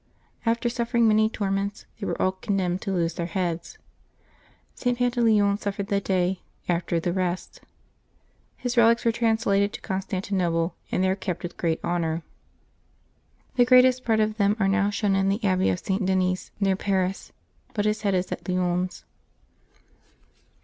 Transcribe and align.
After 0.47 0.67
suffering 0.67 1.07
many 1.07 1.29
torments, 1.29 1.85
they 1.99 2.07
were 2.07 2.19
all 2.19 2.31
condemned 2.31 2.81
to 2.81 2.91
lose 2.91 3.13
their 3.13 3.27
heads. 3.27 3.77
St. 4.73 4.97
Panta 4.97 5.21
leon 5.21 5.59
suffered 5.59 5.89
the 5.89 6.01
day 6.01 6.39
after 6.67 6.99
the 6.99 7.13
rest. 7.13 7.61
His 8.57 8.77
relics 8.77 9.05
were 9.05 9.11
trans 9.11 9.43
lated 9.45 9.73
to 9.73 9.81
Constantinople, 9.81 10.73
and 10.91 11.03
there 11.03 11.15
kept 11.15 11.43
with 11.43 11.55
great 11.55 11.79
honor. 11.83 12.23
The 13.57 13.65
greatest 13.65 14.03
part 14.03 14.19
of 14.19 14.37
them 14.37 14.57
are 14.59 14.67
now 14.67 14.89
shown 14.89 15.15
in 15.15 15.29
the 15.29 15.43
abbey 15.43 15.69
of 15.69 15.77
St. 15.77 16.03
Denys 16.03 16.49
near 16.59 16.75
Paris, 16.75 17.31
but 17.75 17.85
his 17.85 18.01
head 18.01 18.15
is 18.15 18.31
at 18.31 18.49
Lyons. 18.49 19.05